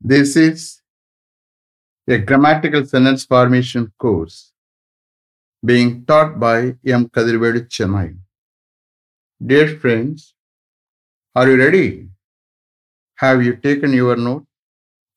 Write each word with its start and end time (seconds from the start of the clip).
This 0.00 0.36
is 0.36 0.80
a 2.06 2.18
grammatical 2.18 2.84
sentence 2.86 3.24
formation 3.24 3.92
course 3.98 4.52
being 5.64 6.04
taught 6.04 6.38
by 6.38 6.76
M. 6.86 7.08
Kadirvedi 7.08 7.66
Chennai. 7.66 8.16
Dear 9.44 9.76
friends, 9.76 10.34
are 11.34 11.48
you 11.48 11.56
ready? 11.58 12.08
Have 13.16 13.42
you 13.42 13.56
taken 13.56 13.92
your 13.92 14.14
note? 14.14 14.46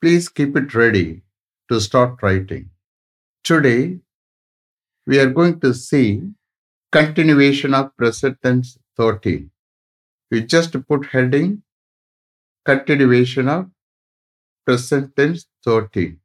Please 0.01 0.27
keep 0.29 0.57
it 0.57 0.73
ready 0.73 1.21
to 1.69 1.79
start 1.79 2.17
writing. 2.23 2.71
Today, 3.43 3.99
we 5.05 5.19
are 5.19 5.29
going 5.29 5.59
to 5.59 5.75
see 5.75 6.23
continuation 6.91 7.75
of 7.75 7.95
present 7.97 8.41
tense 8.41 8.79
13. 8.97 9.51
We 10.31 10.41
just 10.41 10.75
put 10.87 11.05
heading 11.05 11.61
continuation 12.65 13.47
of 13.47 13.69
present 14.66 15.14
tense 15.16 15.46
13. 15.64 16.18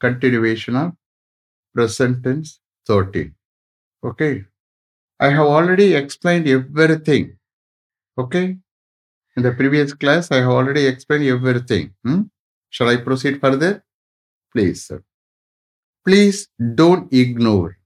Continuation 0.00 0.76
of 0.76 0.92
present 1.74 2.22
tense 2.24 2.60
13. 2.86 3.34
Okay. 4.04 4.44
I 5.20 5.30
have 5.30 5.46
already 5.46 5.94
explained 5.94 6.46
everything. 6.48 7.38
Okay. 8.16 8.58
In 9.36 9.42
the 9.42 9.52
previous 9.52 9.92
class, 9.92 10.30
I 10.30 10.36
have 10.36 10.54
already 10.60 10.86
explained 10.86 11.24
everything. 11.24 11.94
Hmm? 12.04 12.22
Shall 12.70 12.88
I 12.88 12.96
proceed 12.96 13.40
further? 13.40 13.84
Please, 14.52 14.86
sir. 14.86 15.02
Please 16.06 16.48
don't 16.74 17.12
ignore. 17.12 17.78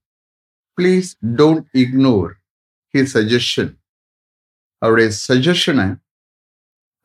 Please 0.79 1.17
don't 1.41 1.67
ignore 1.75 2.39
his 2.95 3.13
suggestion. 3.13 3.69
அவருடைய 4.85 5.09
சஜஷனை 5.29 5.89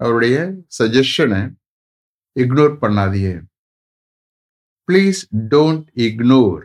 அவருடைய 0.03 0.37
சஜஷனை 0.77 1.41
ignore 2.36 2.74
பண்ணாதியே 2.78 3.34
please 4.88 5.20
don't 5.54 5.88
ignore 6.06 6.60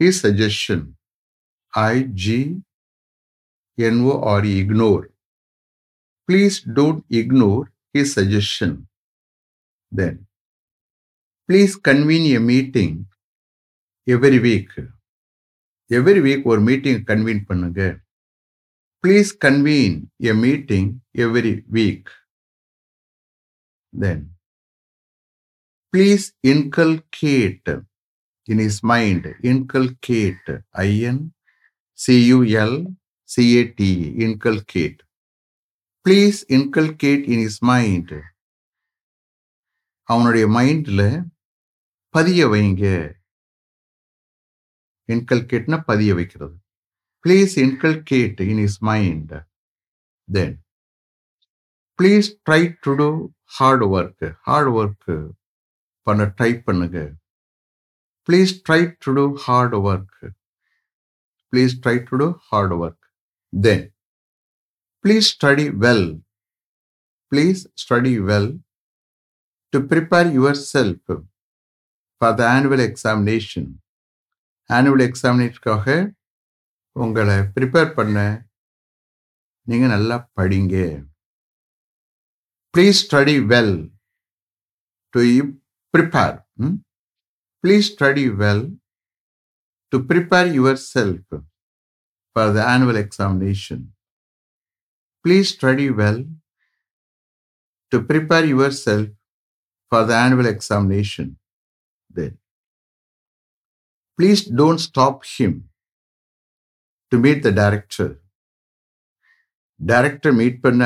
his 0.00 0.20
suggestion 0.26 0.84
I 1.72 1.92
G 2.24 2.40
N O R E 3.78 4.52
ignore 4.62 5.04
please 6.28 6.58
don't 6.76 7.02
ignore 7.14 7.64
his 7.96 8.14
suggestion 8.18 8.76
then 9.92 10.18
please 11.48 11.74
convene 11.88 12.28
a 12.30 12.40
meeting 12.52 12.96
every 14.06 14.38
week 14.38 14.74
every 15.90 16.20
week 16.20 16.44
ஒரு 16.44 16.60
meeting 16.60 17.00
convene 17.04 17.42
பண்ணுங்க. 17.44 17.80
Please 19.04 19.30
convene 19.44 19.96
a 20.24 20.34
meeting 20.34 20.90
every 21.24 21.52
week 21.70 22.10
then 23.92 24.24
please 25.94 26.24
inculcate 26.46 27.70
in 28.48 28.58
his 28.58 28.80
mind 28.84 29.26
inculcate 29.50 30.48
I N 30.72 31.22
C U L 31.98 32.78
C A T E 33.28 33.92
inculcate 34.24 35.00
please 36.06 36.38
inculcate 36.48 37.26
in 37.28 37.38
his 37.38 37.62
mind 37.62 38.14
அவனுடைய 40.08 40.46
மைண்டில் 40.46 41.06
பதிய 42.14 42.48
வைங்க. 42.48 42.84
இன்கல்கேட்னா 45.08 45.78
பதிய 45.84 46.14
வைக்கிறது. 46.14 46.56
Please 47.24 47.54
inculcate 47.64 48.40
in 48.40 48.58
his 48.58 48.78
mind 48.82 49.32
then 50.28 50.56
please 51.98 52.28
try 52.50 52.76
to 52.80 52.94
do 52.94 53.08
hard 53.44 53.82
work 53.82 54.36
hard 54.42 54.70
work 54.80 55.08
பண்ண 56.06 56.22
try 56.38 56.50
பண்ணுங்க. 56.66 56.98
Please 58.28 58.52
try 58.66 58.80
to 59.04 59.12
do 59.18 59.24
hard 59.46 59.76
work 59.88 60.18
please 61.52 61.74
try 61.84 61.96
to 62.08 62.16
do 62.22 62.28
hard 62.50 62.74
work 62.82 63.04
then 63.52 63.84
please 65.04 65.28
study 65.34 65.66
well 65.84 66.08
please 67.32 67.62
study 67.82 68.14
well 68.30 68.50
to 69.72 69.78
prepare 69.92 70.28
yourself 70.72 71.12
for 72.20 72.36
the 72.40 72.42
annual 72.56 72.84
examination 72.88 73.70
annual 74.70 75.04
எக்ஸாமினேஷனுக்காக 75.08 75.96
உங்களை 76.96 77.36
prepare 77.56 77.90
பண்ண 77.98 78.18
நீங்கள் 79.66 79.92
நல்லா 79.94 80.16
படிங்க. 80.38 80.76
Please 82.74 83.00
study 83.04 83.36
well 83.52 83.76
to 85.14 85.20
prepare 85.34 85.50
please 87.64 87.88
study 87.94 88.26
well 88.42 88.64
to 89.92 89.98
prepare 90.10 90.48
yourself 90.94 91.34
for 92.36 92.52
the 92.56 92.62
annual 92.74 93.00
examination 93.04 93.84
please 95.24 95.50
study 95.54 95.88
well 96.00 96.22
to 97.92 97.98
prepare 98.10 98.48
yourself 98.86 99.12
for 99.92 100.06
the 100.10 100.14
annual 100.24 100.50
examination 100.54 101.30
then 102.10 102.38
please 104.18 104.42
don't 104.58 104.80
stop 104.88 105.16
him 105.26 105.52
to 107.12 107.18
meet 107.18 107.38
the 107.46 107.52
director. 107.60 108.08
Director 109.80 110.34
meet 110.40 110.60
பண்ண 110.64 110.82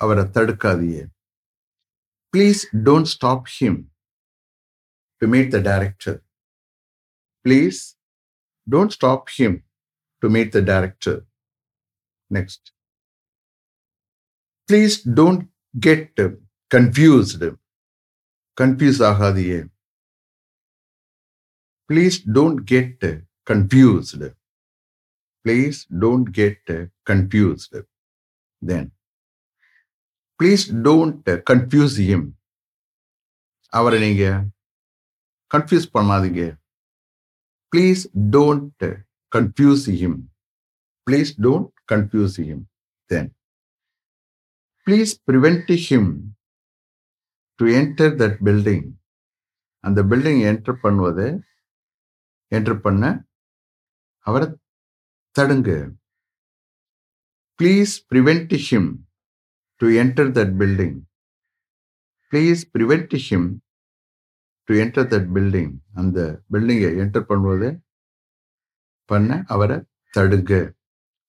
அவரை 0.00 0.24
தடுக்காதீங்க. 0.34 0.98
Please 2.34 2.60
don't 2.86 3.10
stop 3.12 3.46
him 3.54 3.78
to 5.22 5.26
meet 5.34 5.50
the 5.56 5.60
director 5.70 6.18
please 7.44 7.80
don't 8.66 8.94
stop 8.98 9.28
him 9.36 9.58
to 10.22 10.28
meet 10.36 10.50
the 10.56 10.62
director 10.72 11.18
next 12.30 12.66
please 14.68 14.96
don't 15.20 15.44
get 15.80 16.20
confused 16.70 17.50
confuse 18.56 19.00
ஆகாதீங்க 19.10 19.56
please 21.90 22.18
don't 22.20 22.64
get 22.64 23.00
confused. 23.46 24.22
Please 25.44 25.86
don't 25.86 26.32
get 26.32 26.58
confused. 27.04 27.76
Then, 28.62 28.90
please 30.40 30.64
don't 30.66 31.24
confuse 31.44 31.96
him. 32.02 32.22
அவரை 33.72 33.98
நீங்க 34.00 34.24
confuse 35.54 35.88
பண்ணாதீங்க. 35.96 36.42
Please 37.72 38.02
don't 38.36 38.84
confuse 39.32 39.86
him 40.00 40.18
please 41.06 41.32
don't 41.46 41.70
confuse 41.92 42.38
him 42.48 42.64
then 43.10 43.28
please 44.86 45.12
prevent 45.28 45.72
him 45.86 46.10
to 47.60 47.66
enter 47.80 48.14
that 48.22 48.38
building 48.48 48.86
அந்த 49.84 50.00
building 50.10 50.40
enter 50.50 50.78
பண்ணுவது 50.84 51.26
enter 52.56 52.80
பண்ண 52.84 53.04
அவரை 54.26 54.46
தடுங்க. 55.36 55.70
Please 57.60 57.92
prevent 58.12 58.54
him 58.66 58.88
to 59.80 59.86
enter 60.02 60.30
that 60.38 60.54
building 60.62 60.96
please 62.32 62.62
prevent 62.74 63.16
him 63.26 63.48
to 64.68 64.74
enter 64.82 65.08
that 65.08 65.28
building 65.32 65.74
அந்த 65.96 66.18
பில்டிங்கை 66.50 66.90
enter 67.02 67.26
பண்ணுவது 67.26 67.68
பண்ண 69.10 69.38
அவரை 69.48 69.78
தடுங்க 70.14 70.54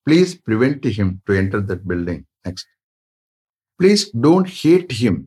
please 0.07 0.33
prevent 0.45 0.87
him 0.97 1.13
to 1.25 1.33
enter 1.33 1.65
that 1.65 1.85
building 1.87 2.23
next 2.45 2.69
please 3.79 4.03
don't 4.19 4.51
hate 4.57 4.93
him 5.01 5.21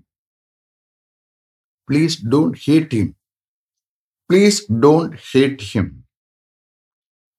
please 1.88 2.16
don't 2.32 2.58
hate 2.58 2.92
him 2.92 3.10
please 4.30 4.58
don't 4.82 5.16
hate 5.30 5.64
him 5.70 5.92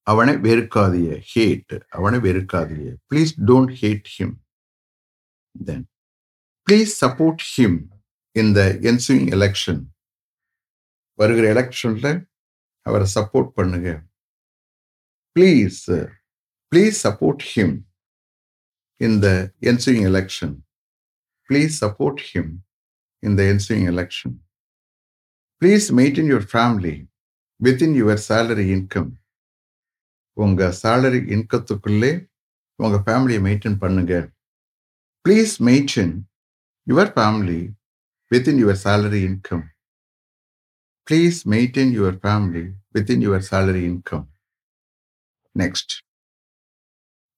அவனை 0.07 0.33
வெறுக்காதிய 0.45 1.09
hate 1.31 1.73
அவனை 1.89 2.17
வெறுக்காதிய 2.19 2.87
please 3.11 3.31
don't 3.47 3.73
hate 3.81 4.09
him 4.15 4.35
then 5.55 5.83
please 6.67 6.93
support 6.99 7.43
him 7.51 7.77
in 8.35 8.51
the 8.53 8.61
ensuing 8.89 9.29
election 9.33 9.81
வருகிற 11.21 11.45
எலெக்ஷன்ல 11.55 12.07
அவரை 12.85 13.07
support 13.17 13.51
பண்ணுங்க. 13.57 13.89
Please 15.35 15.81
please 16.71 16.97
support 17.05 17.43
him 17.51 17.75
in 19.01 19.17
the 19.25 19.29
ensuing 19.69 20.05
election 20.11 20.55
please 21.49 21.73
support 21.83 22.21
him 22.29 22.51
in 23.23 23.35
the 23.39 23.43
ensuing 23.53 23.87
election 23.93 24.35
please 25.61 25.87
maintain 25.99 26.29
your 26.33 26.47
family 26.51 26.95
within 27.59 27.95
your 28.01 28.21
salary 28.27 28.65
income 28.75 29.09
உங்கள் 30.37 30.75
salary 30.83 31.19
இன்கத்துக்குள்ளே 31.35 32.11
உங்கள் 32.79 33.03
ஃபேமிலியை 33.05 33.41
maintain 33.47 33.77
பண்ணுங்க. 33.83 34.13
Please 35.25 35.53
maintain 35.67 36.15
your 36.87 37.11
family 37.15 37.59
within 38.31 38.61
your 38.63 38.79
salary 38.85 39.21
income 39.29 39.65
Please 41.11 41.45
maintain 41.45 41.91
your 41.91 42.15
family 42.15 42.73
within 42.93 43.19
your 43.19 43.41
salary 43.41 43.83
income. 43.83 44.29
Next. 45.55 46.03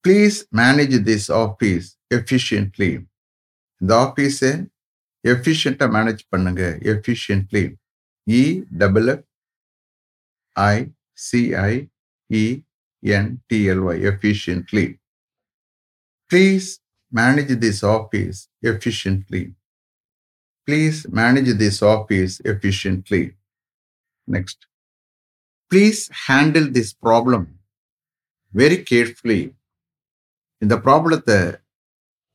Please 0.05 0.45
manage 0.51 1.03
this 1.03 1.27
office 1.43 1.97
efficiently. 2.11 3.07
இந்த 3.81 3.91
ஆஃபீஸை 4.03 4.51
எஃபிஷியண்ட்டாக 5.23 5.89
manage 5.95 6.21
பண்ணுங்க 6.29 6.61
efficiently 6.93 7.63
E 8.27 8.43
double 8.83 9.07
F 9.07 9.25
I 10.55 10.75
சிஐஇஎன்டிஎல்ஒய் 11.27 14.01
efficiently 14.11 14.85
please 16.31 16.69
manage 17.11 17.53
this 17.65 17.83
office 17.95 18.39
efficiently 18.71 19.43
please 20.67 20.99
manage 21.21 21.51
this 21.63 21.81
office 21.95 22.35
efficiently 22.53 23.23
Next. 24.27 24.57
Please 25.71 26.09
handle 26.27 26.67
this 26.69 26.89
problem 27.05 27.43
very 28.53 28.77
carefully 28.89 29.41
இந்த 30.61 30.75
ப்ராப்ளத்தை 30.85 31.37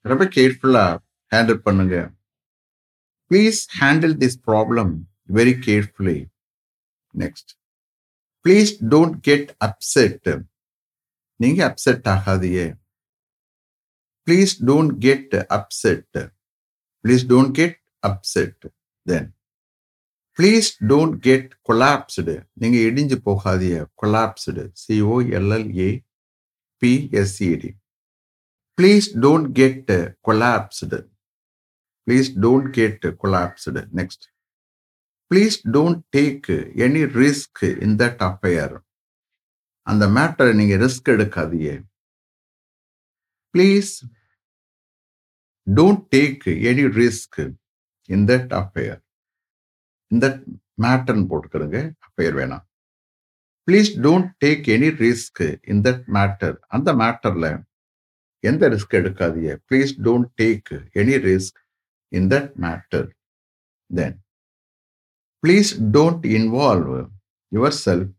ரொம்ப 0.05 0.25
கேர்ஃபுல்லாக 0.37 0.99
handle 1.33 1.61
பண்ணுங்க. 1.67 1.97
Please 3.31 3.61
handle 3.81 4.15
this 4.23 4.39
problem 4.49 4.93
very 5.39 5.55
carefully 5.67 6.19
next 7.15 7.51
please 8.45 8.73
don't 8.93 9.17
get 9.29 9.51
upset 9.67 10.29
நீங்க 11.41 11.61
upset 11.71 12.07
ஆகாதியே 12.15 12.67
please 14.27 14.55
don't 14.69 14.95
get 15.07 15.35
upset 15.59 16.19
please 17.05 17.25
don't 17.33 17.55
get 17.61 17.79
upset 18.03 18.65
then 19.07 19.29
please 20.39 20.69
don't 20.91 21.17
get 21.27 21.49
collapsed 21.69 22.35
நீங்கள் 22.61 22.85
இடிஞ்சு 22.89 23.17
போகாதீங்க. 23.29 23.79
Collapsed 24.03 24.65
சிஓஎல்எல்ஏ 24.83 25.91
பிஎஸ்சிடி 26.83 27.71
please 28.79 29.09
don't 29.25 29.49
get 29.61 29.91
collapsed 30.29 30.99
please 32.07 32.29
don't 32.45 32.69
get 32.77 33.07
collapsed 33.23 33.83
next 34.01 34.27
please 35.31 35.57
don't 35.77 36.05
take 36.17 36.47
any 36.87 37.03
risk 37.23 37.65
in 37.87 37.97
that 38.03 38.23
affair 38.29 38.77
அந்த 39.87 40.05
மேட்டரை 40.17 40.53
நீங்கள் 40.61 40.81
risk 40.85 41.11
எடுக்காதீங்க. 41.15 41.75
Please 43.55 43.93
don't 45.67 46.07
take 46.15 46.49
any 46.71 46.87
risk 47.01 47.43
in 48.15 48.27
that 48.31 48.53
affair 48.63 48.99
இந்த 50.11 50.27
மேட்டர்னு 50.85 51.27
போட்டுக்கிறோங்க 51.31 51.79
பெயர் 52.19 52.37
வேணாம். 52.41 52.65
Please 53.69 53.91
don't 54.05 54.31
take 54.45 54.69
any 54.77 54.91
risk 55.05 55.43
in 55.73 55.83
that 55.87 56.05
matter 56.17 56.57
அந்த 56.77 56.93
மேட்டரில் 57.03 57.51
எந்த 58.45 58.69
ரிஸ்க் 58.75 58.99
எடுக்காதீங்க. 59.01 59.53
Please 59.69 59.93
don't 60.07 60.31
take 60.41 60.71
any 61.01 61.17
risk 61.29 61.59
in 62.13 62.29
that 62.35 62.51
matter 62.65 63.09
then 63.91 64.17
please 65.43 65.73
don't 65.97 66.25
involve 66.39 66.95
yourself 67.87 68.15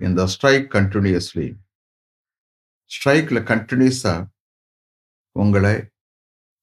in 0.00 0.16
the 0.20 0.24
strike 0.34 0.68
continuously 0.76 1.48
ஸ்ட்ரைக்கில் 2.90 3.42
கண்டினியூஸாக 3.50 4.22
உங்களை 5.36 5.74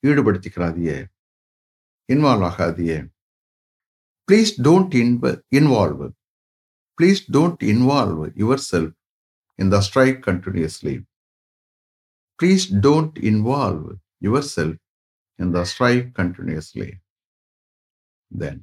ஈடுபடுத்திக்கிறாதிய 0.03 0.91
இன்வால்வ் 2.09 2.47
ஆகாதியே 2.49 2.97
please 4.28 4.52
don't 4.66 4.94
involve 5.02 5.30
involve 5.58 6.02
please 6.98 7.22
don't 7.36 7.62
involve 7.72 8.20
yourself 8.70 8.94
in 9.58 9.72
the 9.74 9.78
strike 9.80 10.20
continuously 10.28 10.94
please 12.40 12.66
don't 12.86 13.18
involve 13.30 13.86
yourself 14.54 14.80
in 15.38 15.52
the 15.56 15.62
strike 15.64 16.06
continuously 16.20 16.90
then 18.30 18.60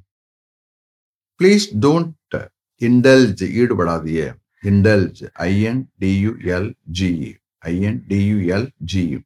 please 1.40 1.66
don't 1.84 2.36
indulge 2.80 3.42
ஈடுபடாதிய 3.60 4.20
indulge 4.62 5.20
I N 5.46 5.82
D U L G E 6.02 7.30
I N 7.70 8.00
D U L G E 8.10 9.18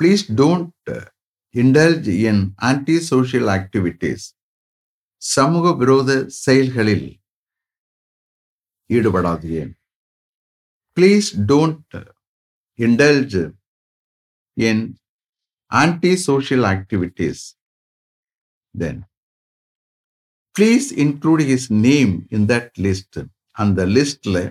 please 0.00 0.24
don't 0.40 0.90
indulge 1.54 2.10
in 2.22 2.42
anti 2.68 2.96
social 3.10 3.48
activities 3.56 4.26
சமூக 5.33 5.65
விரோத 5.81 6.09
செயல்களில் 6.43 7.07
ஈடுபடாதீங்க. 8.89 9.61
Please 10.97 11.29
don't 11.51 11.95
indulge 12.79 13.37
in 14.57 14.83
anti 15.71 16.11
social 16.27 16.65
activities 16.73 17.43
then 18.73 18.99
please 20.55 20.89
include 21.03 21.43
his 21.49 21.69
name 21.87 22.13
in 22.35 22.45
that 22.51 22.75
list 22.85 23.17
அந்த 23.63 23.79
லிஸ்டில் 23.95 24.43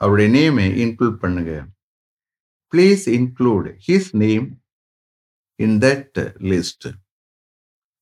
அவருடைய 0.00 0.28
நேமை 0.36 0.66
include 0.84 1.18
பண்ணுங்க. 1.24 1.52
Please 2.72 3.04
include 3.18 3.68
his 3.86 4.10
name 4.24 4.46
in 5.64 5.76
that 5.84 6.18
list 6.50 6.86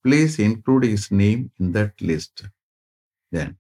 please 0.06 0.34
include 0.48 0.86
his 0.92 1.08
name 1.22 1.42
in 1.60 1.72
that 1.78 2.04
list 2.10 2.42
then 3.32 3.54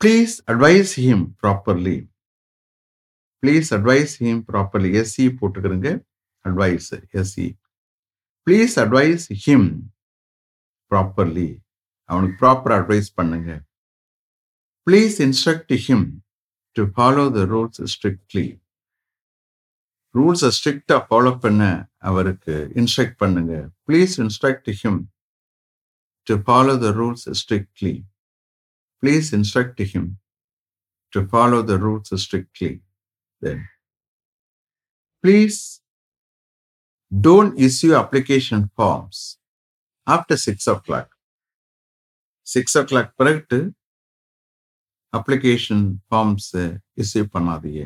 please 0.00 0.34
advise 0.52 0.94
him 1.06 1.24
properly 1.42 1.98
please 3.42 3.68
advise 3.76 4.14
him 4.22 4.40
properly 4.48 4.90
S C 5.00 5.26
போட்டுக்கிறங்க. 5.40 5.88
Advise 6.44 6.88
S C 7.20 7.46
please 8.46 8.74
advise 8.82 9.26
him 9.44 9.70
properly 10.90 11.48
அவனுக்கு 12.10 12.36
proper 12.42 12.74
advice 12.76 13.08
பண்ணுங்க. 13.18 13.50
Please 14.86 15.16
instruct 15.26 15.74
him 15.86 16.06
to 16.76 16.82
follow 16.94 17.24
the 17.36 17.42
rules 17.52 17.80
strictly 17.94 18.46
ரூல்ஸை 20.14 20.48
ஸ்ட்ரிக்டாக 20.56 21.00
follow 21.08 21.32
பண்ண 21.38 21.62
அவருக்கு 22.08 22.54
instruct 22.80 23.18
பண்ணுங்க. 23.22 23.54
Please 23.88 24.14
instruct 24.24 24.70
him 24.80 25.00
to 26.26 26.34
follow 26.46 26.74
the 26.84 26.88
rules 27.00 27.26
strictly 27.40 27.94
please 29.02 29.28
instruct 29.38 29.82
him 29.92 30.08
to 31.12 31.20
follow 31.30 31.60
the 31.70 31.76
rules 31.86 32.14
strictly 32.24 32.72
then 33.42 33.62
please 35.24 35.60
don't 37.12 37.54
issue 37.68 37.92
application 38.02 38.64
forms 38.74 39.22
after 40.06 40.40
six 40.46 40.68
o'clock 40.86 41.12
six 42.46 42.76
o'clock 42.90 43.10
பிறகு 43.20 43.60
application 45.18 45.86
ஃபார்ம்ஸை 46.08 46.66
issue 47.02 47.22
பண்ணாதீங்க. 47.34 47.82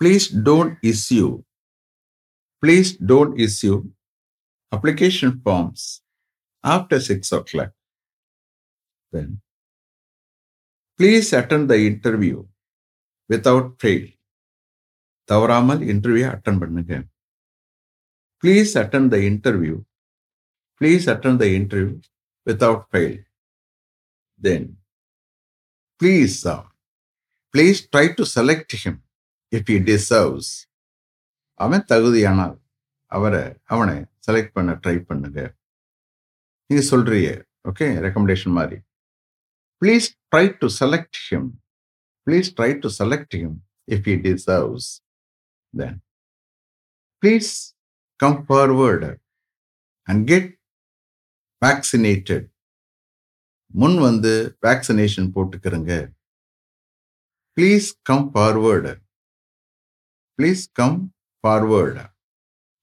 Please 0.00 0.26
don't 0.48 0.74
issue 0.92 1.28
please 2.62 2.90
don't 3.12 3.34
issue 3.46 3.74
application 4.72 5.34
forms 5.44 5.86
after 6.64 7.02
six 7.08 7.32
o'clock 7.50 7.74
then 9.12 9.32
please 11.00 11.30
attend 11.40 11.66
the 11.72 11.76
interview 11.88 12.38
without 13.30 13.72
fail 13.80 14.08
தவறாமல் 15.24 15.82
interview 15.92 16.26
attend 16.34 16.60
பண்ணுங்க. 16.62 16.94
Please 18.42 18.72
attend 18.84 19.10
the 19.14 19.18
interview 19.30 19.76
please 20.80 21.06
attend 21.08 21.40
the 21.40 21.48
interview 21.56 21.98
without 22.46 22.80
fail. 22.92 23.16
Then, 24.40 24.76
please, 26.00 26.44
uh, 26.44 26.64
please 27.54 27.78
try 27.88 28.12
to 28.12 28.26
select 28.26 28.66
if 29.52 29.70
he 29.74 29.78
deserves 29.88 30.52
அவன் 31.60 31.84
தகுதியானால் 31.92 32.56
அவரை 33.12 33.44
அவனை 33.64 33.96
select 34.26 34.54
பண்ண 34.56 34.70
try 34.82 34.96
பண்ணுங்க. 35.08 35.40
நீ 36.70 36.76
சொல்கிறீங்க 36.90 37.30
ஓகே 37.70 37.86
ரெக்கமெண்டேஷன் 38.04 38.56
மாதிரி. 38.58 38.78
Please 39.82 40.08
try 40.30 40.44
to 40.60 40.66
select 40.80 41.20
him 41.28 41.48
please 42.26 42.48
try 42.58 42.70
to 42.82 42.88
select 42.98 43.36
him 43.40 43.56
if 43.94 44.08
he 44.12 44.16
deserves 44.26 44.90
then 45.74 45.96
please 47.22 47.52
come 48.20 48.38
forward 48.48 49.10
and 50.08 50.22
get 50.32 50.50
vaccinated 51.62 52.46
முன் 53.80 53.96
வந்து 54.00 54.32
vaccination 54.66 55.28
போட்டுக்கிறங்க. 55.34 55.92
Please 57.56 57.88
come 58.02 58.26
forward 58.34 58.92
please 60.38 60.64
come 60.72 60.98
forward 61.44 62.04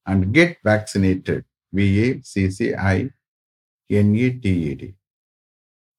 and 0.07 0.23
get 0.31 0.55
vaccinated 0.63 1.43
V-A-C-C-I-N-A-T-E-D. 1.73 3.13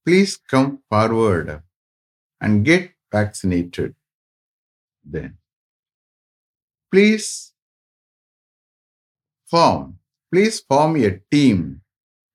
Please 0.06 0.37
come 0.37 0.78
forward 0.90 1.62
and 2.40 2.64
get 2.64 2.90
vaccinated. 3.12 3.94
Then, 5.04 5.30
please 6.92 7.52
form, 9.49 9.99
please 10.32 10.61
form 10.61 10.96
a 10.96 11.20
team 11.30 11.80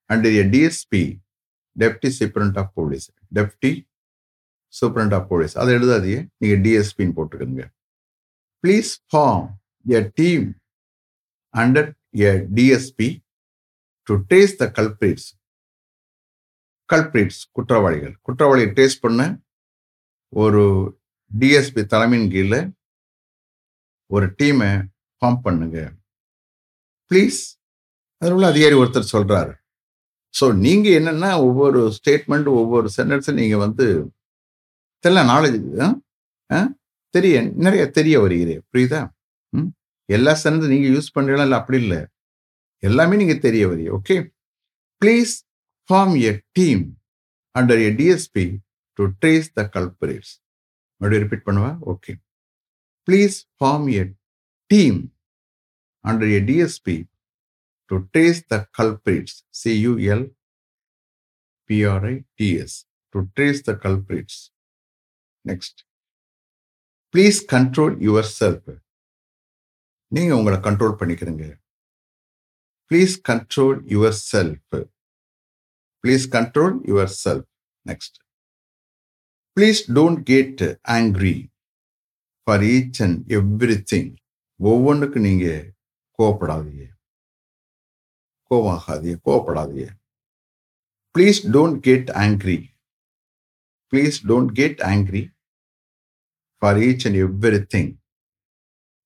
under 0.10 0.30
a 0.30 0.44
DSP, 0.44 1.20
Deputy 1.76 2.10
Superintendent 2.12 2.58
of 2.58 2.76
Police. 2.76 3.10
Deputy 3.32 3.88
Superintendent 4.74 5.22
of 5.22 5.28
Police. 5.30 5.56
அதை 5.56 5.74
எழுதாதீங்க 5.78 6.22
நீங்க 6.38 6.56
டிஎஸ்பின்னு 6.66 7.16
போட்டுக்கோங்க 7.18 7.66
please 8.64 8.92
form 9.10 9.46
a 10.00 10.02
team 10.20 10.48
under 11.54 11.90
a 12.30 12.32
DSP 12.58 13.10
to 14.08 14.16
taste 14.32 14.60
the 14.64 14.68
culprits 14.80 15.30
culprits 16.90 17.42
குற்றவாளிகள். 17.58 18.14
குற்றவாளியை 18.28 18.70
taste 18.80 19.04
பண்ண 19.06 19.22
ஒரு 20.34 20.64
DSP 21.32 21.82
தலைமையின் 21.94 22.32
கீழே 22.36 22.60
ஒரு 24.10 24.28
டீமை 24.40 24.70
ஃபார்ம் 25.22 25.40
பண்ணுங்க. 25.46 25.78
ப்ளீஸ் 27.12 27.40
அதில் 28.22 28.36
உள்ள 28.38 28.48
அதிகாரி 28.54 28.76
ஒருத்தர் 28.82 29.14
சொல்கிறாரு 29.16 29.54
ஸோ 30.34 30.46
நீங்கள் 30.66 30.98
என்னென்னா 31.00 31.30
ஒவ்வொரு 31.48 31.80
ஸ்டேட்மெண்ட் 31.98 32.50
ஒவ்வொரு 32.62 32.88
சென்டென்ஸும் 32.98 33.40
நீங்கள் 33.42 33.64
வந்து 33.66 33.86
தெரியல 35.04 35.22
நாலேஜ் 35.34 35.58
தெரிய 37.16 37.36
நிறைய 37.66 37.84
தெரிய 37.98 38.16
வருகிறேன் 38.24 38.64
புரியுதா? 38.72 39.02
ம்? 39.54 39.70
எல்லா 40.10 40.34
சென்டென்ஸ் 40.44 40.72
நீங்க 40.74 40.88
யூஸ் 40.96 41.14
பண்ணுறீங்களா 41.16 41.46
இல்லை 41.48 41.60
அப்படி 41.62 41.78
இல்லை. 41.84 42.00
எல்லாமே 42.84 43.16
நீங்க 43.22 43.36
தெரிய 43.46 43.64
வரீங்க 43.70 43.92
okay 44.00 44.16
please 45.02 45.34
form 45.90 46.16
a 46.30 46.34
team 46.58 46.84
under 47.56 47.82
a 47.90 47.92
DSP 48.02 48.46
to 49.00 49.04
trace 49.22 49.50
the 49.58 49.64
culprits 49.76 50.34
மறுபடியும் 51.02 51.24
ரிப்பீட் 51.26 51.48
பண்ணுவா? 51.50 51.72
Okay 51.94 52.14
please 53.08 53.38
form 53.58 53.88
a 54.02 54.04
team 54.72 55.00
under 56.06 56.34
a 56.40 56.42
DSP 56.50 56.98
to 57.92 57.98
trace 58.14 58.42
the 58.52 58.58
culprits 58.80 59.38
C U L 59.62 60.26
P R I T S 61.70 62.78
to 63.16 63.20
trace 63.36 63.62
the 63.68 63.74
culprits 63.86 64.40
next 65.46 65.80
please 67.14 67.40
control 67.54 67.96
yourself 68.40 68.70
நீங்கள் 70.12 70.38
உங்களை 70.38 70.58
control 70.60 70.96
பண்ணிக்கிறீங்க. 71.00 71.46
Please 72.92 73.16
control 73.30 73.80
yourself 74.32 74.78
please 76.04 76.26
control 76.36 76.76
yourself 77.24 77.50
next 77.86 78.18
please 79.58 79.82
don't 79.98 80.22
get 80.24 80.64
angry 80.98 81.36
for 82.44 82.62
each 82.62 83.00
and 83.06 83.20
every 83.38 83.78
thing 83.92 84.12
ஒவ்வொன்றுக்கும் 84.60 85.26
நீங்கள் 85.28 85.74
கோவப்படாதீங்க. 86.20 86.86
கோவாகாதீங்க 88.52 89.20
கோவப்படாதீங்க. 89.28 89.88
Please 91.16 91.40
don't 91.56 91.80
get 91.80 92.10
angry 92.24 92.60
please 93.94 94.18
don't 94.30 94.52
get 94.60 94.80
angry 94.92 95.22
for 96.62 96.78
each 96.78 97.06
and 97.08 97.20
every 97.26 97.62
thing 97.76 97.92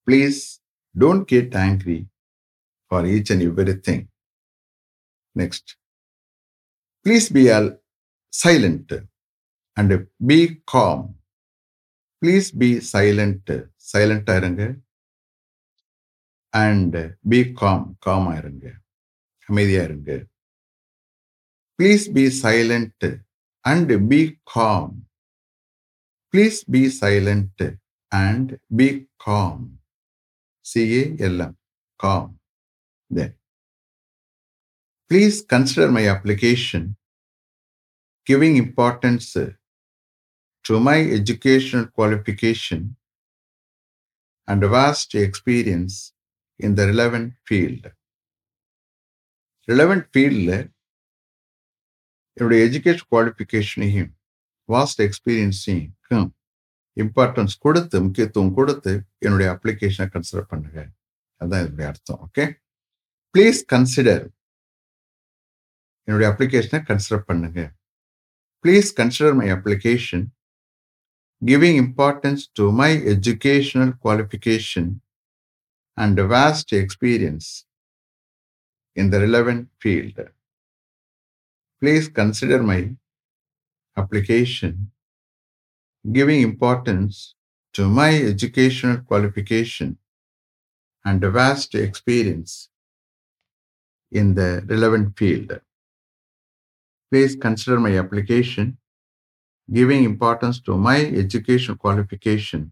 please 0.07 0.41
don't 0.95 1.24
get 1.24 1.55
angry 1.65 2.00
for 2.88 3.05
each 3.05 3.31
and 3.33 3.45
every 3.50 3.75
thing 3.88 4.03
next 5.36 5.72
please 7.05 7.27
be 7.33 7.43
all 7.50 7.69
silent 8.33 8.93
and 9.77 9.93
be 10.27 10.39
calm 10.63 11.05
please 12.22 12.50
be 12.60 12.69
silent 12.93 13.51
சைலண்டா 13.93 14.36
இருங்க 14.36 14.63
and 16.53 16.98
be 17.29 17.39
calm 17.51 17.98
காமாக 18.05 18.38
இருங்க. 18.38 18.65
அமைதியாக 19.50 19.88
இருங்க. 19.88 20.12
Please 21.79 22.05
be 22.15 22.24
silent 22.43 23.05
and 23.65 23.91
be 24.10 24.19
calm 24.43 24.93
Please 26.35 26.59
be 26.71 26.83
silent 27.00 27.64
and 28.12 28.50
be 28.76 28.88
calm 29.26 29.64
C A L M 30.66 31.57
calm 32.00 32.33
then 33.11 33.35
please 35.11 35.38
consider 35.54 35.92
my 35.99 36.07
application 36.09 36.88
giving 38.26 38.57
importance 38.57 39.26
to 40.64 40.78
my 40.78 40.97
educational 41.18 41.87
qualification 41.88 42.80
and 44.49 44.61
vast 44.66 45.14
experience 45.16 45.95
in 46.61 46.75
the 46.75 46.87
relevant 46.87 47.30
field. 47.49 47.85
relevant 49.68 50.04
ஃபீல்டில் 50.12 50.52
என்னுடைய 52.37 52.61
education 52.68 53.09
குவாலிஃபிகேஷனையும் 53.12 54.12
vast 54.68 55.00
எக்ஸ்பீரியன்ஸையும் 55.07 55.88
எல்லாத்துக்கும் 56.13 56.32
importance 56.98 57.55
கொடுத்து 57.60 57.96
முக்கியத்துவம் 58.00 58.53
கொடுத்து 58.53 58.91
என்னுடைய 59.25 59.48
அப்ளிகேஷனை 59.53 60.08
கன்சிடர் 60.10 60.50
பண்ணுங்க 60.51 60.79
அதுதான் 61.41 61.62
இதனுடைய 61.63 61.88
அர்த்தம் 61.91 62.20
ஓகே 62.25 62.46
ப்ளீஸ் 63.36 63.62
கன்சிடர் 63.74 64.25
என்னுடைய 66.08 66.27
அப்ளிகேஷனை 66.32 66.79
கன்சிடர் 66.84 67.25
பண்ணுங்க 67.25 67.62
please 68.65 68.89
consider 68.93 69.36
my 69.36 69.48
application 69.51 70.25
giving 71.41 71.79
importance 71.84 72.43
to 72.58 72.65
my 72.74 72.91
educational 73.13 73.93
qualification 74.03 74.91
and 75.98 76.20
vast 76.34 76.74
experience 76.75 77.50
in 78.98 79.12
the 79.13 79.17
relevant 79.17 79.65
field 79.82 80.25
please 81.82 82.08
consider 82.12 82.63
my 82.63 82.79
application 83.98 84.77
giving 86.12 86.41
importance 86.41 87.36
to 87.74 87.88
my 87.89 88.13
educational 88.13 88.98
qualification 88.98 89.98
and 91.05 91.22
vast 91.22 91.75
experience 91.75 92.69
in 94.12 94.36
the 94.36 94.63
relevant 94.67 95.17
field. 95.17 95.60
please 97.13 97.36
consider 97.36 97.79
my 97.79 97.95
application, 98.00 98.75
giving 99.72 100.03
importance 100.03 100.60
to 100.60 100.75
my 100.75 101.00
educational 101.24 101.77
qualification 101.77 102.72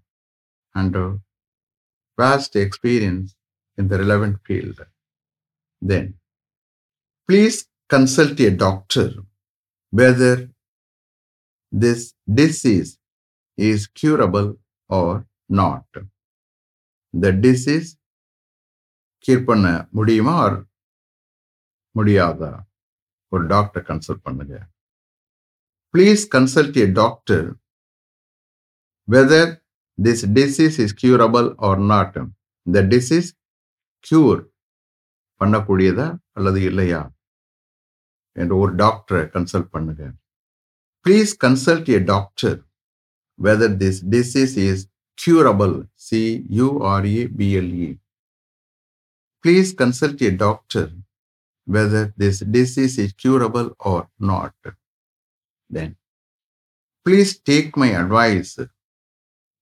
and 0.74 1.20
vast 2.18 2.56
experience 2.56 3.36
in 3.78 3.88
the 3.88 4.00
relevant 4.00 4.38
field. 4.48 4.84
Then, 5.80 6.16
please 7.28 7.68
consult 7.88 8.40
a 8.40 8.50
doctor 8.50 9.12
whether 9.92 10.50
this 11.72 12.14
disease 12.42 12.98
is 13.70 13.82
curable 14.00 14.50
or 14.90 15.12
not. 15.62 15.88
The 17.14 17.32
disease 17.46 17.90
cure 19.26 19.44
பண்ண 19.46 19.88
முடியுமா 19.92 20.34
or 20.44 20.56
முடியாதா? 21.98 22.52
ஒரு 23.34 23.44
doctor 23.46 23.84
consult 23.90 24.24
பண்ணுங்க. 24.28 24.56
Please 25.94 26.24
consult 26.36 26.78
a 26.78 26.86
doctor 26.92 27.48
whether 29.08 29.52
this 29.98 30.24
disease 30.38 30.78
is 30.84 30.96
curable 31.04 31.48
or 31.68 31.82
not 31.92 32.18
இந்த 32.68 32.82
disease 32.94 33.30
cure 34.06 34.42
பண்ணக்கூடியதா 35.40 36.08
அல்லது 36.32 36.62
இல்லையா? 36.62 37.02
என்று 38.32 38.58
ஒரு 38.58 38.74
டாக்டரை 38.76 39.24
கன்சல்ட் 39.36 39.72
பண்ணுங்க. 39.76 40.04
Please 41.06 41.32
consult 41.46 41.90
a 41.90 42.00
doctor 42.14 42.60
whether 43.46 43.70
this 43.76 43.98
disease 44.14 44.56
is 44.70 44.80
curable. 45.18 45.76
C 45.98 46.10
U 46.58 46.68
R 46.92 47.04
E 47.08 47.20
B 47.38 47.58
L 47.58 47.70
E. 47.86 47.90
Please 49.46 49.70
consult 49.74 50.22
a 50.22 50.32
doctor 50.38 50.86
whether 51.68 52.04
this 52.18 52.40
disease 52.56 52.96
is 52.98 53.12
curable 53.14 53.68
or 53.82 54.00
not. 54.22 54.54
Then, 55.70 55.90
please 57.06 57.32
take 57.50 57.72
my 57.78 57.90
advice. 58.04 58.54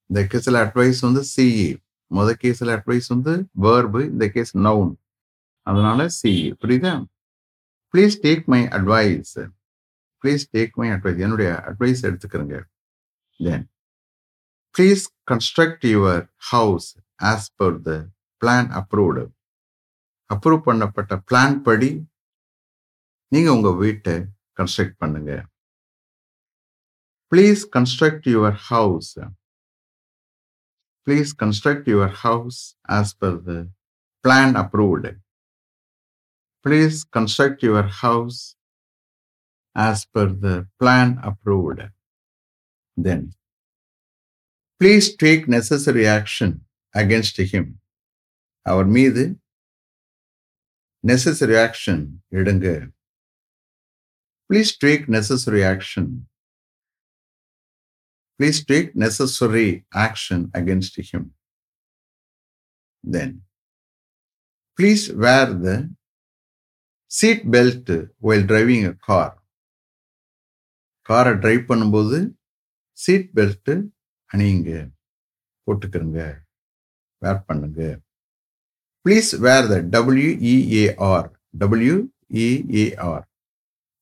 இந்த 0.09 0.21
கேஸில் 0.31 0.57
advice 0.61 0.99
வந்து 1.05 1.21
C E 1.31 1.65
முத 2.11 2.29
கேஸில் 2.43 2.71
advice 2.75 3.07
வந்து 3.13 3.33
verb 3.65 3.99
இந்த 4.13 4.25
case 4.35 4.51
noun 4.67 4.93
அதனால 5.67 6.07
C E 6.19 6.47
புரியுதா 6.61 6.93
please 7.93 8.15
take 8.25 8.45
my 8.53 8.61
advice 8.77 9.33
please 10.23 10.45
take 10.55 10.73
my 10.81 10.87
advice 10.95 11.21
என்னுடைய 11.25 11.49
advice 11.69 12.01
எடுத்துக்கிறேங்க 12.09 12.57
then 13.39 13.65
Please 14.75 15.03
construct 15.31 15.85
your 15.93 16.17
house 16.51 16.87
as 17.31 17.47
per 17.57 17.71
the 17.87 17.97
plan 18.41 18.65
approved 18.79 19.23
approve 20.29 20.61
பண்ணப்பட்ட 20.67 21.13
பிளான் 21.29 21.57
படி 21.61 21.89
நீங்க 23.31 23.49
உங்க 23.51 23.71
வீட்டை 23.75 24.15
கன்ஸ்ட்ரக்ட் 24.59 24.97
பண்ணுங்க. 24.97 25.31
Please 27.31 27.61
construct 27.75 28.27
your 28.33 28.57
house 28.69 29.11
please 31.07 31.31
construct 31.43 31.89
your 31.93 32.15
house 32.23 32.61
as 32.97 33.13
per 33.21 33.37
the 33.47 33.59
plan 34.25 34.55
approved 34.63 35.11
please 36.65 36.99
construct 37.17 37.63
your 37.67 37.91
house 38.01 38.41
as 39.75 40.05
per 40.11 40.33
the 40.45 40.57
plan 40.81 41.15
approved 41.31 41.87
then. 42.99 43.21
Please 44.81 45.15
take 45.15 45.47
necessary 45.49 46.05
action 46.09 46.51
against 46.95 47.37
him. 47.51 47.65
அவர் 48.65 48.89
மீது 48.95 49.21
necessary 51.03 51.55
action 51.65 52.01
எடுங்க 52.39 52.65
please 54.49 54.71
take 54.83 55.05
necessary 55.15 55.61
action 55.71 56.09
please 58.39 58.59
take 58.71 58.89
necessary 59.03 59.67
action 60.05 60.43
against 60.59 60.99
him 61.09 61.27
then 63.03 63.33
please 64.79 65.05
wear 65.25 65.53
the 65.65 65.69
seat 67.11 67.45
belt 67.55 67.93
while 68.29 68.45
driving 68.51 68.87
a 68.91 68.95
car 69.07 69.35
காரை 71.09 71.33
drive 71.43 71.63
பண்ணும்போது 71.71 72.17
seat 73.03 73.29
belt 73.37 73.73
அணியுங்க. 74.29 74.71
போட்டுக்கிறங்க 75.67 76.19
wear 77.21 77.45
பண்ணுங்க. 77.47 77.81
Please 79.05 79.31
wear 79.45 79.67
the 79.73 79.75
W E A R 79.95 81.29
W E A R 81.59 83.25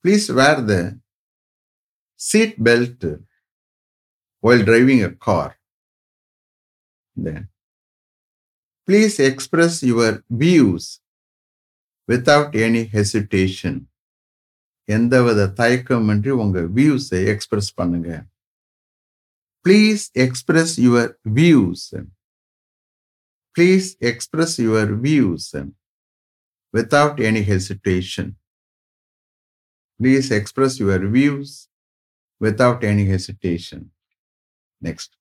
please 0.05 0.27
wear 0.39 0.63
the 0.71 0.73
seat 2.19 2.57
belt 2.67 3.07
while 4.43 4.65
driving 4.71 5.05
a 5.09 5.13
car 5.27 5.53
Then, 7.15 7.43
please 8.87 9.15
express 9.19 9.81
your 9.83 10.09
views 10.41 10.83
without 12.09 12.49
any 12.65 12.83
hesitation. 12.95 13.75
எந்தவித 14.89 15.47
தயக்கமின்றி 15.59 16.31
உங்கள் 16.43 16.67
வியூஸை 16.73 17.19
express 17.33 17.71
பண்ணுங்க. 17.73 18.09
Please 19.67 20.09
express 20.13 20.79
your 20.79 21.17
views 21.33 21.95
please 23.55 23.95
express 23.99 24.57
your 24.57 24.91
views 25.01 25.55
without 26.73 27.19
any 27.19 27.41
hesitation 27.41 28.31
please 30.01 30.29
express 30.31 30.77
your 30.81 31.05
views 31.11 31.69
without 32.41 32.81
any 32.81 33.05
hesitation 33.11 33.91
next 34.83 35.13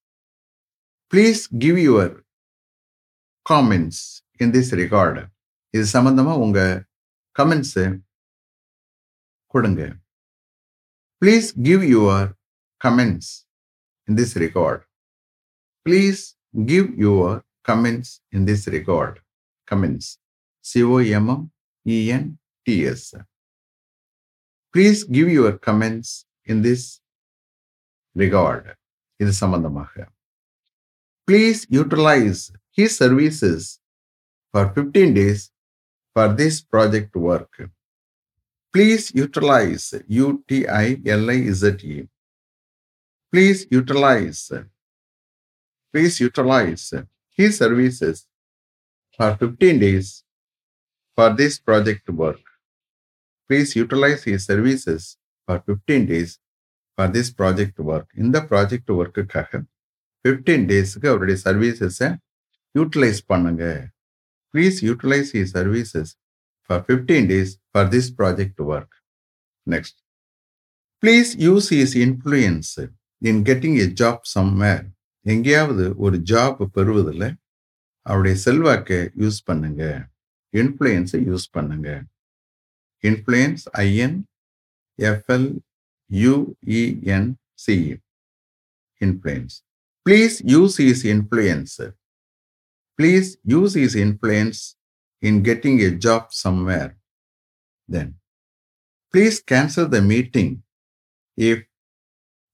please 1.12 1.48
give 1.58 1.76
your 1.76 2.24
comments 3.50 4.22
in 4.36 4.50
this 4.50 4.72
regard 4.72 5.26
இது 5.70 5.84
சம்பந்தமா 5.92 6.38
உங்க 6.38 6.84
comments 7.38 8.04
கொடுங்க. 9.46 9.96
Please 11.22 11.52
give 11.62 11.82
your 11.82 12.32
comments 12.84 13.45
In 14.07 14.17
this 14.19 14.35
record 14.43 14.83
please 15.85 16.21
give 16.71 16.87
your 17.05 17.37
comments 17.65 18.13
in 18.37 18.45
this 18.49 18.65
record 18.75 19.17
comments 19.67 20.09
C O M M 20.65 21.43
E N 21.85 22.29
T S 22.65 23.09
please 24.75 25.01
give 25.17 25.29
your 25.37 25.57
comments 25.67 26.13
in 26.47 26.63
this 26.67 26.87
record 28.15 28.69
இது 29.19 29.33
சம்பந்தமாக 29.43 29.93
please 31.27 31.61
utilize 31.77 32.43
his 32.77 32.97
services 33.03 33.67
for 34.53 34.69
fifteen 34.73 35.13
days 35.19 35.43
for 36.15 36.33
this 36.41 36.59
project 36.73 37.17
work 37.27 37.61
Please 38.73 39.11
utilize 39.13 39.85
U-T-I-L-I-Z-E. 40.09 41.95
Please 43.32 43.60
utilize. 43.70 44.42
Please 45.94 46.16
utilize 46.20 46.86
his 47.38 47.52
services 47.58 48.16
for 49.20 49.28
15 49.34 49.78
days 49.78 50.08
for 51.18 51.28
this 51.30 51.54
project 51.60 52.08
work. 52.14 52.42
Please 53.50 53.70
utilize 53.76 54.22
his 54.24 54.42
services 54.48 55.06
for 55.48 55.60
fifteen 55.64 56.06
days 56.10 56.32
for 56.98 57.10
this 57.14 57.30
project 57.40 57.80
work 57.86 58.10
இந்த 58.22 58.36
project 58.50 58.92
ஒர்க்குக்காக 58.96 59.60
fifteen 60.24 60.66
டேஸுக்கு 60.70 61.08
அவருடைய 61.12 61.38
சர்வீசஸை 61.44 62.08
utilize 62.74 63.20
பண்ணுங்க 63.32 63.64
please 64.54 64.78
utilize 64.88 65.30
his 65.40 65.44
services 65.54 66.12
for 66.70 66.82
fifteen 66.88 67.28
days 67.32 67.52
for 67.72 67.88
this 67.94 68.10
project 68.20 68.62
work 68.68 68.94
next 69.66 69.98
please 71.02 71.32
use 71.46 71.70
his 71.80 71.94
influence 72.06 72.84
in 73.28 73.40
getting 73.48 73.78
a 73.84 73.88
job 74.00 74.24
somewhere 74.34 74.84
எங்கேயாவது 75.26 75.84
ஒரு 75.96 76.16
job 76.32 76.60
பெறுவதில் 76.76 77.28
அவருடைய 78.06 78.34
செல்வாக்கை 78.44 78.98
யூஸ் 79.22 79.38
பண்ணுங்க. 79.44 79.82
இன்ஃப்ளூயன்ஸை 80.54 81.20
யூஸ் 81.30 81.46
பண்ணுங்க. 81.50 81.88
Influence 83.04 83.64
I N 83.86 84.18
F L 84.98 85.48
U E N 86.10 87.30
influence 89.00 89.56
please 90.06 90.36
use 90.54 90.76
his 90.88 91.02
influence 91.14 91.74
please 92.98 93.30
use 93.54 93.74
his 93.84 93.96
influence 94.04 94.60
in 95.22 95.40
getting 95.48 95.80
a 95.88 95.90
job 96.06 96.28
somewhere 96.44 96.92
then 97.88 98.12
please 99.14 99.38
cancel 99.52 99.88
the 99.88 100.00
meeting 100.12 100.54
if 101.38 101.64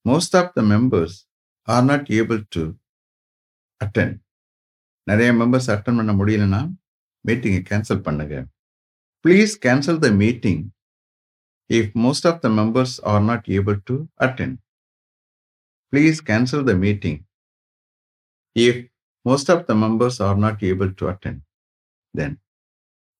most 0.04 0.36
of 0.40 0.52
the 0.56 0.62
members 0.72 1.16
are 1.68 1.84
not 1.90 2.08
able 2.18 2.40
to 2.54 2.62
attend 3.80 4.14
நிறைய 5.06 5.30
members 5.40 5.68
attend 5.74 5.98
பண்ண 6.00 6.12
முடியலன்னா 6.20 6.60
மீட்டிங்கை 7.24 7.62
cancel 7.70 8.04
பண்ணுங்க. 8.06 8.34
Please 9.24 9.52
cancel 9.66 10.00
the 10.04 10.08
meeting 10.22 10.62
if 11.70 11.92
most 12.04 12.26
of 12.30 12.40
the 12.44 12.48
members 12.58 12.94
are 13.12 13.24
not 13.28 13.46
able 13.58 13.78
to 13.90 13.96
attend 14.26 14.54
please 15.92 16.18
cancel 16.30 16.64
the 16.70 16.74
meeting 16.84 17.20
if 18.56 18.80
most 19.26 19.50
of 19.54 19.64
the 19.68 19.74
members 19.84 20.18
are 20.28 20.38
not 20.44 20.62
able 20.70 20.90
to 21.00 21.06
attend 21.12 21.42
then 22.14 22.34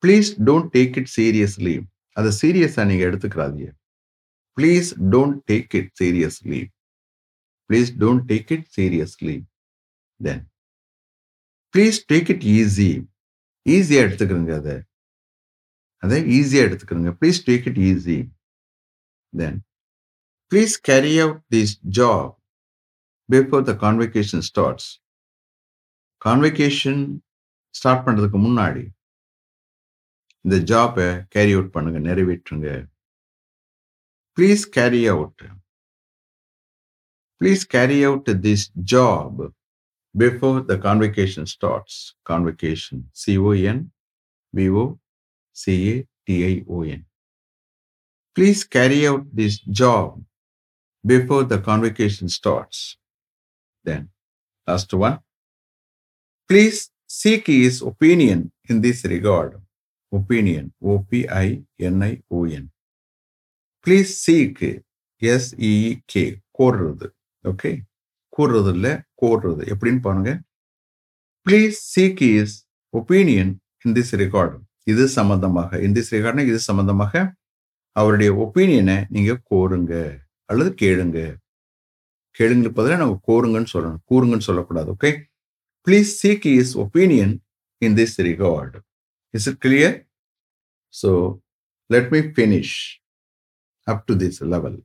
please 0.03 0.31
don't 0.49 0.71
take 0.77 0.97
it 1.01 1.13
seriously 1.19 1.75
அதை 2.17 2.31
சீரியஸாக 2.41 2.87
நீங்கள் 2.91 3.09
எடுத்துக்கிறாதீங்க 3.11 3.71
please 4.59 4.89
don't 5.13 5.39
take 5.51 5.75
it 5.81 5.93
seriously 6.01 6.61
please 7.71 7.91
don't 8.03 8.25
take 8.31 8.53
it 8.57 8.67
seriously 8.77 9.37
then 10.21 10.43
please 11.75 11.99
take 12.13 12.31
it 12.35 12.47
easy 12.57 12.91
ஈஸியாக 13.67 14.07
எடுத்துக்கிறோங்க 14.07 14.55
அதை. 14.61 14.77
அதை 16.03 16.19
ஈஸியாக 16.39 16.67
எடுத்துக்கிறோங்க 16.69 17.13
please 17.21 17.41
take 17.49 17.67
it 17.71 17.81
easy 17.91 18.19
then 19.33 19.59
please 20.53 20.75
carry 20.91 21.15
out 21.25 21.43
this 21.55 21.75
job 21.99 22.33
before 23.29 23.67
the 23.71 23.75
convocation 23.85 24.45
starts 24.51 24.89
convocation 26.23 27.03
start 27.75 28.05
பண்ணுறதுக்கு 28.07 28.39
முன்னாடி 28.49 28.85
இந்த 30.45 30.57
ஜாப்பை 30.71 31.07
carry 31.35 31.53
out 31.57 31.73
பண்ணுங்க 31.75 31.99
நிறைவேற்றுங்க. 32.09 32.69
Please 34.39 34.63
carry 34.77 35.03
out 35.13 35.43
Please 37.42 37.64
carry 37.76 38.00
out 38.10 38.30
this 38.46 38.66
job 38.94 39.42
before 40.16 40.60
the 40.72 40.76
convocation 40.88 41.50
starts 41.54 42.00
convocation 42.30 43.02
C O N 43.24 43.84
V O 44.54 44.86
C A 45.56 45.96
T I O N 46.28 47.04
please 48.36 48.62
carry 48.78 49.02
out 49.12 49.28
this 49.40 49.60
job 49.82 50.16
before 51.04 51.46
the 51.54 51.58
convocation 51.70 52.34
starts 52.38 52.84
then 53.86 54.06
last 54.68 54.96
one 55.02 55.18
please 56.50 56.82
seek 57.10 57.48
his 57.48 57.82
opinion 57.82 58.52
in 58.66 58.82
this 58.82 59.04
regard. 59.06 59.52
Opinion, 60.12 60.74
O 60.82 61.00
P 61.02 61.28
I 61.28 61.50
N 61.80 62.04
I 62.04 62.22
O 62.30 62.46
N. 62.46 62.66
Please 63.86 64.18
seek, 64.18 64.58
S 65.22 65.54
E 65.58 65.74
K, 66.06 66.14
கோர்றது 66.52 67.08
okay 67.45 67.71
கூறுறது 68.33 68.71
இல்லை 68.77 68.93
கோர்றது. 69.23 69.63
எப்படின்னு 69.73 70.01
பாருங்க. 70.07 70.31
Please 71.47 71.79
seek 71.95 72.23
his 72.35 72.55
opinion 72.95 73.53
in 73.85 73.95
this 73.99 74.15
record 74.23 74.57
இது 74.93 75.05
சம்பந்தமாக 75.19 75.81
இந்த 75.87 75.99
ஸ்ரீகாரணம் 76.07 76.49
இது 76.51 76.59
சம்பந்தமாக 76.69 77.15
அவருடைய 77.97 78.31
ஒப்பீனியனை 78.45 78.97
நீங்க 79.15 79.33
கோருங்க 79.51 79.95
அல்லது 80.51 80.71
கேளுங்க. 80.83 81.19
கேளுங்களுக்கு 82.37 82.79
பதிலாக 82.79 83.01
நாங்கள் 83.03 83.25
கோருங்கன்னு 83.29 83.73
சொல்லணும். 83.75 84.03
கூறுங்கன்னு 84.11 84.49
சொல்லக்கூடாது 84.49 84.89
okay 84.95 85.11
please 85.87 86.11
seek 86.23 86.47
his 86.59 86.73
opinion 86.85 87.35
in 87.83 87.97
this 88.01 88.17
record 88.29 88.79
is 89.35 89.47
it 89.51 89.61
clear 89.67 89.97
so 90.95 91.11
let 91.91 92.09
me 92.15 92.21
finish 92.37 92.77
up 93.87 94.03
to 94.09 94.15
this 94.23 94.41
level 94.55 94.79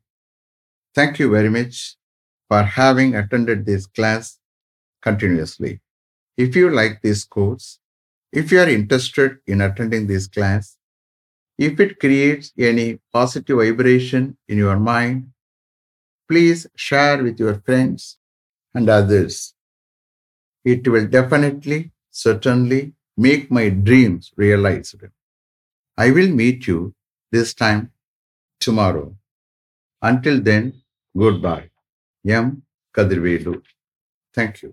thank you 0.95 1.27
very 1.37 1.51
much 1.57 1.79
for 2.49 2.63
having 2.63 3.15
attended 3.15 3.65
this 3.65 3.85
class 3.85 4.39
continuously. 5.01 5.81
If 6.37 6.55
you 6.55 6.69
like 6.69 7.01
this 7.01 7.23
course, 7.23 7.79
if 8.31 8.51
you 8.51 8.59
are 8.59 8.69
interested 8.69 9.39
in 9.47 9.61
attending 9.61 10.07
this 10.07 10.27
class, 10.27 10.77
if 11.57 11.79
it 11.79 11.99
creates 11.99 12.51
any 12.57 12.99
positive 13.11 13.57
vibration 13.57 14.37
in 14.47 14.57
your 14.57 14.77
mind, 14.77 15.29
please 16.29 16.67
share 16.75 17.23
with 17.23 17.39
your 17.39 17.55
friends 17.61 18.17
and 18.73 18.89
others. 18.89 19.53
It 20.63 20.87
will 20.87 21.07
definitely, 21.07 21.91
certainly 22.11 22.93
make 23.15 23.49
my 23.49 23.69
dreams 23.69 24.31
realized. 24.35 25.01
I 25.97 26.11
will 26.11 26.29
meet 26.29 26.67
you 26.67 26.93
this 27.31 27.53
time 27.53 27.91
tomorrow. 28.59 29.15
Until 30.01 30.41
then, 30.41 30.81
goodbye. 31.17 31.69
M 32.27 32.45
Kadirvelu 32.95 33.53
thank 34.37 34.57
you 34.63 34.69